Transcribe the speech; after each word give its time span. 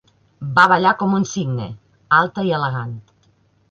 Va 0.55 0.63
ballar 0.71 0.93
com 1.03 1.13
un 1.19 1.29
cigne, 1.33 1.69
alta 2.25 2.51
i 2.53 2.59
elegant. 2.63 3.01